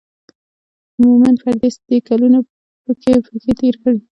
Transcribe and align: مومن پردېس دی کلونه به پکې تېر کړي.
مومن 1.01 1.35
پردېس 1.41 1.75
دی 1.87 1.97
کلونه 2.07 2.39
به 2.45 2.51
پکې 3.25 3.51
تېر 3.59 3.75
کړي. 3.83 3.99